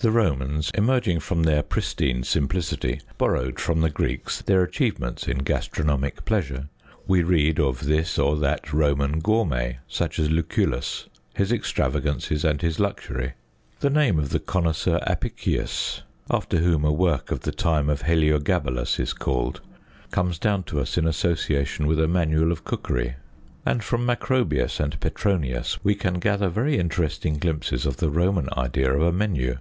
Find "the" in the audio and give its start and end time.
0.00-0.12, 3.80-3.90, 13.80-13.90, 14.30-14.38, 17.40-17.50, 27.96-28.10